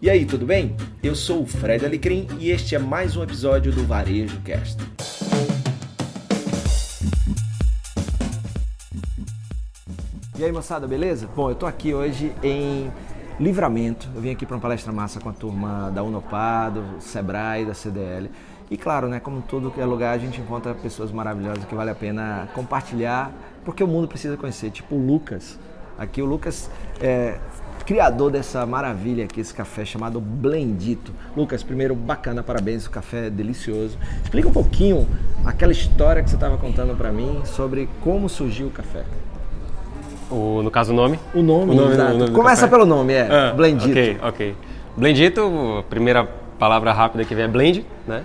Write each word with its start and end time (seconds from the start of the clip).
E 0.00 0.10
aí, 0.10 0.26
tudo 0.26 0.44
bem? 0.44 0.76
Eu 1.02 1.14
sou 1.14 1.40
o 1.40 1.46
Fred 1.46 1.82
Alecrim 1.82 2.28
e 2.38 2.50
este 2.50 2.74
é 2.74 2.78
mais 2.78 3.16
um 3.16 3.22
episódio 3.22 3.72
do 3.72 3.82
Varejo 3.86 4.38
Cast. 4.42 4.76
E 10.38 10.44
aí, 10.44 10.52
moçada, 10.52 10.86
beleza? 10.86 11.26
Bom, 11.34 11.48
eu 11.48 11.54
tô 11.54 11.64
aqui 11.64 11.94
hoje 11.94 12.30
em 12.42 12.92
Livramento. 13.40 14.06
Eu 14.14 14.20
vim 14.20 14.30
aqui 14.32 14.44
para 14.44 14.56
uma 14.56 14.60
palestra 14.60 14.92
massa 14.92 15.18
com 15.18 15.30
a 15.30 15.32
turma 15.32 15.90
da 15.90 16.02
Unopar, 16.02 16.72
do 16.72 17.00
Sebrae, 17.00 17.64
da 17.64 17.72
CDL. 17.72 18.30
E 18.70 18.76
claro, 18.76 19.08
né, 19.08 19.18
como 19.18 19.40
todo 19.40 19.72
é 19.78 19.84
lugar, 19.86 20.12
a 20.12 20.18
gente 20.18 20.42
encontra 20.42 20.74
pessoas 20.74 21.10
maravilhosas 21.10 21.64
que 21.64 21.74
vale 21.74 21.90
a 21.90 21.94
pena 21.94 22.50
compartilhar, 22.54 23.32
porque 23.64 23.82
o 23.82 23.88
mundo 23.88 24.06
precisa 24.06 24.36
conhecer. 24.36 24.70
Tipo 24.70 24.94
o 24.94 25.06
Lucas. 25.06 25.58
Aqui 25.96 26.20
o 26.20 26.26
Lucas 26.26 26.70
é 27.00 27.38
criador 27.86 28.32
dessa 28.32 28.66
maravilha 28.66 29.24
aqui, 29.24 29.40
esse 29.40 29.54
café 29.54 29.84
chamado 29.84 30.20
Blendito. 30.20 31.12
Lucas, 31.36 31.62
primeiro, 31.62 31.94
bacana, 31.94 32.42
parabéns, 32.42 32.84
o 32.84 32.90
café 32.90 33.28
é 33.28 33.30
delicioso. 33.30 33.96
Explica 34.24 34.48
um 34.48 34.52
pouquinho 34.52 35.06
aquela 35.44 35.70
história 35.70 36.22
que 36.22 36.28
você 36.28 36.34
estava 36.34 36.58
contando 36.58 36.96
para 36.96 37.12
mim 37.12 37.40
sobre 37.44 37.88
como 38.02 38.28
surgiu 38.28 38.66
o 38.66 38.70
café. 38.70 39.04
O, 40.28 40.60
no 40.62 40.70
caso, 40.70 40.92
o 40.92 40.96
nome? 40.96 41.20
O 41.32 41.40
nome, 41.40 41.70
o 41.72 41.74
nome, 41.76 41.92
exato. 41.92 42.14
o 42.14 42.18
nome 42.18 42.32
Começa 42.32 42.62
café? 42.62 42.70
pelo 42.76 42.84
nome, 42.84 43.12
é. 43.12 43.28
Ah, 43.30 43.52
Blendito. 43.54 43.90
Ok, 43.92 44.18
ok. 44.20 44.54
Blendito, 44.96 45.76
a 45.78 45.82
primeira 45.84 46.24
palavra 46.58 46.92
rápida 46.92 47.24
que 47.24 47.34
vem 47.34 47.44
é 47.44 47.48
blend, 47.48 47.86
né? 48.08 48.24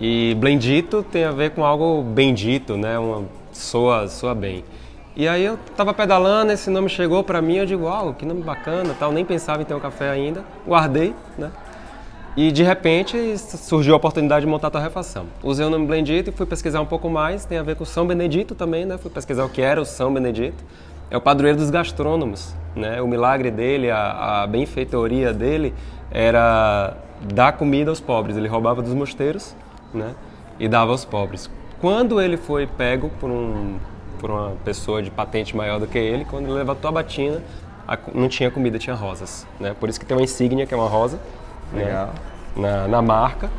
E 0.00 0.34
blendito 0.40 1.02
tem 1.02 1.24
a 1.24 1.30
ver 1.30 1.50
com 1.50 1.62
algo 1.64 2.02
bendito, 2.02 2.76
né? 2.76 2.98
Uma 2.98 3.24
soa, 3.52 4.08
soa 4.08 4.34
bem. 4.34 4.64
E 5.16 5.28
aí 5.28 5.44
eu 5.44 5.56
tava 5.76 5.94
pedalando, 5.94 6.50
esse 6.50 6.68
nome 6.68 6.88
chegou 6.88 7.22
pra 7.22 7.40
mim, 7.40 7.56
eu 7.56 7.66
digo, 7.66 7.84
uau, 7.84 8.12
que 8.14 8.26
nome 8.26 8.42
bacana, 8.42 8.96
tal, 8.98 9.12
nem 9.12 9.24
pensava 9.24 9.62
em 9.62 9.64
ter 9.64 9.72
um 9.72 9.78
café 9.78 10.10
ainda, 10.10 10.44
guardei, 10.66 11.14
né? 11.38 11.52
E 12.36 12.50
de 12.50 12.64
repente 12.64 13.38
surgiu 13.38 13.94
a 13.94 13.96
oportunidade 13.96 14.44
de 14.44 14.50
montar 14.50 14.66
a 14.66 14.70
torrefação. 14.72 15.26
Usei 15.40 15.64
o 15.64 15.70
nome 15.70 15.86
Blendito 15.86 16.30
e 16.30 16.32
fui 16.32 16.46
pesquisar 16.46 16.80
um 16.80 16.86
pouco 16.86 17.08
mais, 17.08 17.44
tem 17.44 17.58
a 17.58 17.62
ver 17.62 17.76
com 17.76 17.84
São 17.84 18.04
Benedito 18.08 18.56
também, 18.56 18.84
né? 18.84 18.98
Fui 18.98 19.08
pesquisar 19.08 19.44
o 19.44 19.48
que 19.48 19.62
era 19.62 19.80
o 19.80 19.84
São 19.84 20.12
Benedito. 20.12 20.64
É 21.08 21.16
o 21.16 21.20
padroeiro 21.20 21.58
dos 21.58 21.70
gastrônomos, 21.70 22.52
né? 22.74 23.00
O 23.00 23.06
milagre 23.06 23.52
dele, 23.52 23.88
a, 23.88 24.42
a 24.42 24.46
benfeitoria 24.48 25.32
dele 25.32 25.72
era 26.10 26.96
dar 27.32 27.52
comida 27.52 27.88
aos 27.88 28.00
pobres. 28.00 28.36
Ele 28.36 28.48
roubava 28.48 28.82
dos 28.82 28.94
mosteiros, 28.94 29.54
né? 29.92 30.12
E 30.58 30.66
dava 30.66 30.90
aos 30.90 31.04
pobres. 31.04 31.48
Quando 31.80 32.20
ele 32.20 32.36
foi 32.36 32.66
pego 32.66 33.10
por 33.20 33.30
um 33.30 33.78
por 34.24 34.30
uma 34.30 34.52
pessoa 34.64 35.02
de 35.02 35.10
patente 35.10 35.54
maior 35.54 35.78
do 35.78 35.86
que 35.86 35.98
ele, 35.98 36.24
quando 36.24 36.44
ele 36.46 36.54
levantou 36.54 36.88
a 36.88 36.92
batina, 36.92 37.42
a- 37.86 37.98
não 38.14 38.26
tinha 38.26 38.50
comida, 38.50 38.78
tinha 38.78 38.96
rosas, 38.96 39.46
né? 39.60 39.74
Por 39.78 39.86
isso 39.90 40.00
que 40.00 40.06
tem 40.06 40.16
uma 40.16 40.22
insígnia 40.22 40.64
que 40.64 40.72
é 40.72 40.76
uma 40.78 40.88
rosa, 40.88 41.18
né? 41.70 42.08
Na, 42.56 42.88
na 42.88 43.02
marca. 43.02 43.50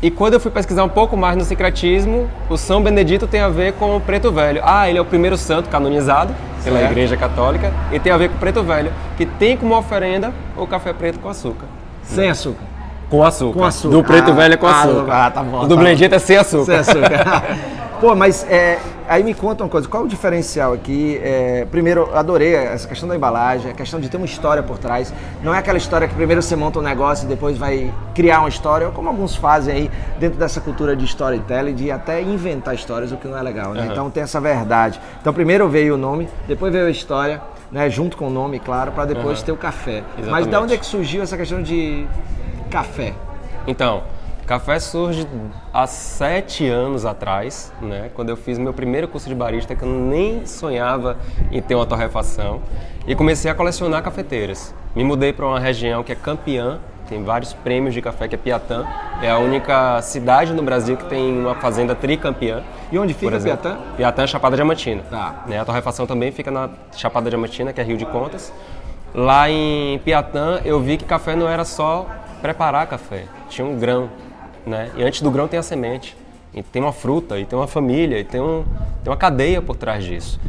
E 0.00 0.10
quando 0.10 0.32
eu 0.34 0.40
fui 0.40 0.50
pesquisar 0.50 0.84
um 0.84 0.88
pouco 0.88 1.18
mais 1.18 1.36
no 1.36 1.44
secretismo, 1.44 2.30
o 2.48 2.56
São 2.56 2.82
Benedito 2.82 3.26
tem 3.26 3.42
a 3.42 3.50
ver 3.50 3.74
com 3.74 3.94
o 3.94 4.00
Preto 4.00 4.32
Velho. 4.32 4.62
Ah, 4.64 4.88
ele 4.88 4.96
é 4.96 5.02
o 5.02 5.04
primeiro 5.04 5.36
santo 5.36 5.68
canonizado 5.68 6.34
pela 6.64 6.78
Certo. 6.78 6.90
Igreja 6.92 7.16
Católica 7.18 7.70
e 7.92 8.00
tem 8.00 8.10
a 8.10 8.16
ver 8.16 8.30
com 8.30 8.36
o 8.36 8.38
Preto 8.38 8.62
Velho, 8.62 8.90
que 9.18 9.26
tem 9.26 9.54
como 9.54 9.76
oferenda 9.76 10.32
o 10.56 10.66
café 10.66 10.94
preto 10.94 11.18
com 11.18 11.28
açúcar. 11.28 11.66
Sem 12.04 12.30
açúcar. 12.30 12.64
Com 13.10 13.22
açúcar. 13.22 13.58
Com 13.58 13.64
açúcar. 13.66 13.96
Do 13.98 14.02
Preto 14.02 14.30
Ah, 14.30 14.34
Velho 14.34 14.54
é 14.54 14.56
com 14.56 14.66
ah, 14.66 14.80
açúcar. 14.82 15.12
ah, 15.26 15.30
tá 15.30 15.42
bom, 15.42 15.58
O 15.60 15.66
do 15.68 15.74
tá 15.76 15.82
Blendito 15.82 16.14
é 16.14 16.18
sem 16.18 16.38
açúcar. 16.38 16.64
Sem 16.64 16.76
açúcar. 16.94 17.42
Pô, 18.00 18.14
mas 18.14 18.44
é, 18.50 18.78
aí 19.08 19.22
me 19.22 19.34
conta 19.34 19.64
uma 19.64 19.70
coisa, 19.70 19.88
qual 19.88 20.04
o 20.04 20.08
diferencial 20.08 20.72
aqui? 20.72 21.20
É, 21.22 21.66
primeiro, 21.70 22.14
adorei 22.14 22.54
essa 22.54 22.88
questão 22.88 23.08
da 23.08 23.16
embalagem, 23.16 23.70
a 23.70 23.74
questão 23.74 24.00
de 24.00 24.08
ter 24.08 24.16
uma 24.16 24.26
história 24.26 24.62
por 24.62 24.78
trás. 24.78 25.12
Não 25.42 25.54
é 25.54 25.58
aquela 25.58 25.78
história 25.78 26.08
que 26.08 26.14
primeiro 26.14 26.42
você 26.42 26.56
monta 26.56 26.78
um 26.78 26.82
negócio 26.82 27.26
e 27.26 27.28
depois 27.28 27.56
vai 27.58 27.92
criar 28.14 28.40
uma 28.40 28.48
história, 28.48 28.90
como 28.90 29.08
alguns 29.08 29.36
fazem 29.36 29.74
aí 29.74 29.90
dentro 30.18 30.38
dessa 30.38 30.60
cultura 30.60 30.96
de 30.96 31.04
storytelling, 31.04 31.74
de 31.74 31.90
até 31.90 32.22
inventar 32.22 32.74
histórias, 32.74 33.12
o 33.12 33.16
que 33.16 33.28
não 33.28 33.36
é 33.36 33.42
legal, 33.42 33.74
né? 33.74 33.82
Aham. 33.82 33.92
Então 33.92 34.10
tem 34.10 34.22
essa 34.22 34.40
verdade. 34.40 35.00
Então 35.20 35.32
primeiro 35.32 35.68
veio 35.68 35.94
o 35.94 35.98
nome, 35.98 36.28
depois 36.46 36.72
veio 36.72 36.86
a 36.86 36.90
história, 36.90 37.40
né? 37.70 37.90
Junto 37.90 38.16
com 38.16 38.28
o 38.28 38.30
nome, 38.30 38.58
claro, 38.58 38.92
para 38.92 39.04
depois 39.04 39.38
Aham. 39.38 39.46
ter 39.46 39.52
o 39.52 39.56
café. 39.56 40.02
Mas 40.16 40.26
Exatamente. 40.26 40.50
da 40.50 40.60
onde 40.60 40.74
é 40.74 40.76
que 40.76 40.86
surgiu 40.86 41.22
essa 41.22 41.36
questão 41.36 41.62
de 41.62 42.06
café? 42.70 43.12
Então, 43.66 44.02
café 44.46 44.78
surge 44.78 45.26
há 45.72 45.86
sete 45.86 46.66
anos 46.68 47.04
atrás, 47.04 47.72
né? 47.80 48.10
Quando 48.14 48.28
eu 48.28 48.36
fiz 48.36 48.58
meu 48.58 48.72
primeiro 48.72 49.08
curso 49.08 49.28
de 49.28 49.34
barista, 49.34 49.74
que 49.74 49.82
eu 49.82 49.88
nem 49.88 50.46
sonhava 50.46 51.16
em 51.50 51.60
ter 51.60 51.74
uma 51.74 51.86
torrefação, 51.86 52.60
e 53.06 53.14
comecei 53.14 53.50
a 53.50 53.54
colecionar 53.54 54.02
cafeteiras. 54.02 54.74
Me 54.94 55.04
mudei 55.04 55.32
para 55.32 55.46
uma 55.46 55.58
região 55.58 56.02
que 56.02 56.12
é 56.12 56.14
campeã, 56.14 56.78
tem 57.08 57.22
vários 57.22 57.52
prêmios 57.52 57.92
de 57.92 58.00
café, 58.00 58.28
que 58.28 58.34
é 58.34 58.38
Piatã. 58.38 58.86
É 59.20 59.30
a 59.30 59.38
única 59.38 60.00
cidade 60.00 60.54
no 60.54 60.62
Brasil 60.62 60.96
que 60.96 61.04
tem 61.04 61.38
uma 61.38 61.54
fazenda 61.54 61.94
tricampeã. 61.94 62.62
E 62.90 62.98
onde 62.98 63.12
fica 63.12 63.36
exemplo. 63.36 63.58
Piatã? 63.58 63.78
Piatã 63.96 64.22
é 64.22 64.26
Chapada 64.26 64.56
Diamantina. 64.56 65.02
Tá. 65.10 65.44
Né? 65.46 65.60
A 65.60 65.64
torrefação 65.66 66.06
também 66.06 66.32
fica 66.32 66.50
na 66.50 66.70
Chapada 66.96 67.28
Diamantina, 67.28 67.74
que 67.74 67.80
é 67.80 67.84
Rio 67.84 67.98
de 67.98 68.06
Contas. 68.06 68.52
Lá 69.14 69.50
em 69.50 69.98
Piatã, 69.98 70.60
eu 70.64 70.80
vi 70.80 70.96
que 70.96 71.04
café 71.04 71.36
não 71.36 71.48
era 71.48 71.64
só 71.64 72.06
preparar 72.44 72.86
café, 72.86 73.24
tinha 73.48 73.66
um 73.66 73.78
grão, 73.78 74.10
né? 74.66 74.90
E 74.96 75.02
antes 75.02 75.20
do 75.22 75.30
grão 75.30 75.48
tem 75.48 75.58
a 75.58 75.62
semente, 75.62 76.16
e 76.52 76.62
tem 76.62 76.80
uma 76.80 76.92
fruta, 76.92 77.38
e 77.38 77.44
tem 77.44 77.58
uma 77.58 77.66
família, 77.66 78.18
e 78.18 78.24
tem, 78.24 78.40
um, 78.40 78.64
tem 79.02 79.10
uma 79.10 79.16
cadeia 79.16 79.60
por 79.60 79.76
trás 79.76 80.04
disso. 80.04 80.40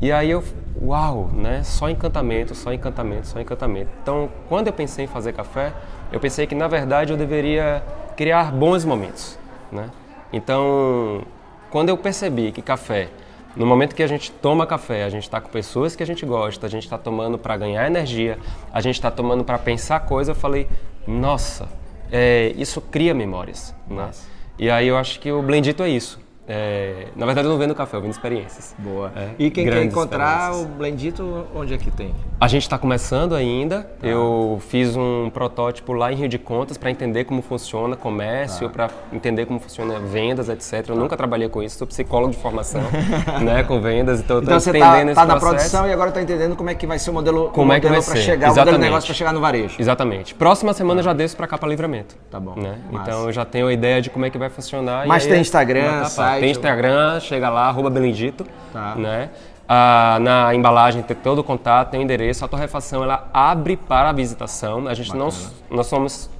E 0.00 0.10
aí 0.10 0.30
eu, 0.30 0.42
uau, 0.80 1.30
né? 1.34 1.62
Só 1.62 1.88
encantamento, 1.90 2.54
só 2.54 2.72
encantamento, 2.72 3.26
só 3.26 3.40
encantamento. 3.40 3.90
Então, 4.02 4.30
quando 4.48 4.68
eu 4.68 4.72
pensei 4.72 5.04
em 5.04 5.08
fazer 5.08 5.32
café, 5.32 5.72
eu 6.10 6.18
pensei 6.18 6.46
que 6.46 6.54
na 6.54 6.66
verdade 6.66 7.12
eu 7.12 7.16
deveria 7.16 7.82
criar 8.16 8.52
bons 8.52 8.84
momentos, 8.84 9.38
né? 9.70 9.90
Então, 10.32 11.22
quando 11.70 11.88
eu 11.88 11.96
percebi 11.96 12.52
que 12.52 12.62
café, 12.62 13.08
no 13.56 13.66
momento 13.66 13.94
que 13.94 14.02
a 14.02 14.06
gente 14.06 14.30
toma 14.30 14.66
café, 14.66 15.04
a 15.04 15.08
gente 15.08 15.24
está 15.24 15.40
com 15.40 15.48
pessoas 15.50 15.96
que 15.96 16.02
a 16.02 16.06
gente 16.06 16.24
gosta, 16.24 16.66
a 16.66 16.70
gente 16.70 16.84
está 16.84 16.96
tomando 16.96 17.36
para 17.36 17.56
ganhar 17.56 17.86
energia, 17.86 18.38
a 18.72 18.80
gente 18.80 18.94
está 18.94 19.10
tomando 19.10 19.44
para 19.44 19.58
pensar 19.58 20.00
coisa, 20.00 20.30
eu 20.30 20.34
falei, 20.34 20.68
nossa, 21.06 21.68
é, 22.10 22.52
isso 22.56 22.80
cria 22.80 23.14
memórias, 23.14 23.74
né? 23.88 24.10
E 24.58 24.70
aí 24.70 24.88
eu 24.88 24.96
acho 24.96 25.18
que 25.20 25.30
o 25.32 25.42
Blendito 25.42 25.82
é 25.82 25.88
isso. 25.88 26.20
É, 26.52 27.06
na 27.14 27.26
verdade 27.26 27.46
eu 27.46 27.52
não 27.52 27.58
vendo 27.60 27.76
café, 27.76 27.96
eu 27.96 28.00
vendo 28.00 28.10
experiências. 28.10 28.74
Boa. 28.76 29.12
É, 29.14 29.28
e 29.38 29.50
quem 29.52 29.64
quer 29.66 29.84
encontrar 29.84 30.52
o. 30.52 30.64
Blendito, 30.64 31.46
onde 31.54 31.72
é 31.74 31.78
que 31.78 31.92
tem? 31.92 32.12
A 32.40 32.48
gente 32.48 32.62
está 32.62 32.76
começando 32.76 33.36
ainda. 33.36 33.88
Eu 34.02 34.60
fiz 34.68 34.96
um 34.96 35.30
protótipo 35.32 35.92
lá 35.92 36.12
em 36.12 36.16
Rio 36.16 36.28
de 36.28 36.38
Contas 36.38 36.76
para 36.76 36.90
entender 36.90 37.22
como 37.24 37.40
funciona 37.40 37.94
comércio, 37.94 38.68
para 38.68 38.90
entender 39.12 39.46
como 39.46 39.60
funciona 39.60 40.00
vendas, 40.00 40.48
etc. 40.48 40.88
Eu 40.88 40.96
nunca 40.96 41.16
trabalhei 41.16 41.48
com 41.48 41.62
isso, 41.62 41.78
sou 41.78 41.86
psicólogo 41.86 42.32
de 42.32 42.38
formação, 42.38 42.80
né, 43.44 43.62
com 43.62 43.80
vendas, 43.80 44.18
então 44.18 44.36
eu 44.38 44.42
tô 44.42 44.46
Então 44.46 44.58
você 44.58 44.70
entendendo 44.70 45.14
tá, 45.14 45.14
tá 45.14 45.22
esse 45.22 45.28
na 45.34 45.38
processo. 45.38 45.70
produção 45.70 45.86
e 45.88 45.92
agora 45.92 46.08
está 46.08 46.20
entendendo 46.20 46.56
como 46.56 46.68
é 46.68 46.74
que 46.74 46.84
vai 46.86 46.98
ser 46.98 47.10
o 47.10 47.12
modelo, 47.12 47.50
Como 47.50 47.70
o 47.70 47.74
é 47.74 47.78
que 47.78 47.86
modelo 47.86 48.02
vai 48.02 48.12
para 48.14 48.20
chegar, 48.22 48.46
o 48.46 48.48
modelo 48.48 48.54
de 48.54 48.60
Exatamente. 48.70 48.80
negócio 48.88 49.06
para 49.06 49.14
chegar 49.14 49.32
no 49.32 49.40
varejo. 49.40 49.76
Exatamente. 49.78 50.34
Próxima 50.34 50.72
semana 50.72 50.98
eu 51.00 51.04
já 51.04 51.12
desço 51.12 51.36
para 51.36 51.46
cá 51.46 51.56
para 51.56 51.68
livramento. 51.68 52.16
Tá 52.28 52.40
bom. 52.40 52.54
Né? 52.56 52.76
Então 52.92 53.26
eu 53.26 53.32
já 53.32 53.44
tenho 53.44 53.68
a 53.68 53.72
ideia 53.72 54.02
de 54.02 54.10
como 54.10 54.24
é 54.24 54.30
que 54.30 54.38
vai 54.38 54.48
funcionar. 54.48 55.06
Mas 55.06 55.24
tem 55.26 55.34
aí- 55.34 55.40
Instagram, 55.40 55.98
etapa. 56.00 56.39
Site, 56.40 56.42
Tem 56.42 56.50
Instagram, 56.50 57.20
chega 57.20 57.48
lá, 57.48 57.68
arroba 57.68 57.90
Benedito. 57.90 58.46
Tá. 58.72 58.94
Né? 58.94 59.30
Ah, 59.68 60.18
na 60.20 60.54
embalagem 60.54 61.02
tem 61.02 61.16
todo 61.16 61.38
o 61.40 61.44
contato, 61.44 61.90
tem 61.90 62.00
o 62.00 62.02
endereço. 62.02 62.44
A 62.44 62.48
torrefação 62.48 63.04
ela 63.04 63.28
abre 63.32 63.76
para 63.76 64.10
a 64.10 64.12
visitação. 64.12 64.88
A 64.88 64.94
gente 64.94 65.14
não, 65.14 65.28
nós 65.70 65.86
somos 65.86 66.30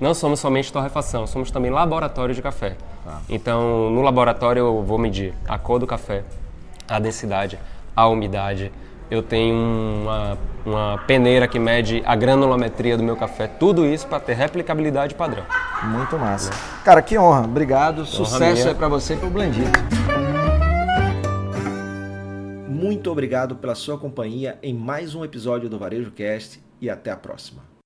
não 0.00 0.14
somos 0.14 0.40
somente 0.40 0.72
torrefação, 0.72 1.26
somos 1.26 1.50
também 1.50 1.70
laboratório 1.70 2.34
de 2.34 2.40
café. 2.40 2.74
Tá. 3.04 3.20
Então, 3.28 3.90
no 3.90 4.00
laboratório 4.00 4.60
eu 4.60 4.82
vou 4.82 4.96
medir 4.96 5.34
a 5.46 5.58
cor 5.58 5.78
do 5.78 5.86
café, 5.86 6.24
a 6.88 6.98
densidade, 6.98 7.58
a 7.94 8.08
umidade. 8.08 8.72
Eu 9.10 9.22
tenho 9.22 9.54
uma, 9.54 10.38
uma 10.64 10.98
peneira 11.06 11.46
que 11.46 11.58
mede 11.58 12.02
a 12.06 12.16
granulometria 12.16 12.96
do 12.96 13.02
meu 13.02 13.16
café. 13.16 13.46
Tudo 13.46 13.84
isso 13.84 14.06
para 14.06 14.20
ter 14.20 14.34
replicabilidade 14.34 15.14
padrão. 15.14 15.44
Muito 15.84 16.18
massa. 16.18 16.50
Cara, 16.84 17.00
que 17.00 17.16
honra. 17.16 17.44
Obrigado. 17.44 18.04
Sucesso 18.04 18.54
minha. 18.54 18.68
aí 18.68 18.74
para 18.74 18.88
você 18.88 19.14
e 19.14 19.16
pro 19.16 19.30
Blendito. 19.30 19.78
Muito 22.68 23.10
obrigado 23.10 23.56
pela 23.56 23.74
sua 23.74 23.98
companhia 23.98 24.58
em 24.62 24.74
mais 24.74 25.14
um 25.14 25.24
episódio 25.24 25.68
do 25.68 25.78
Varejo 25.78 26.10
Cast 26.10 26.62
e 26.80 26.88
até 26.88 27.10
a 27.10 27.16
próxima. 27.16 27.69